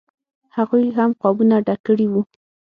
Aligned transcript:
هغوی 0.57 0.85
هم 0.97 1.11
قابونه 1.21 1.55
ډک 1.65 1.79
کړي 1.87 2.07
وو. 2.09 2.21